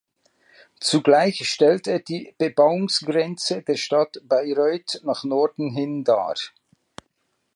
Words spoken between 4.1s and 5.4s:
Bayreuth nach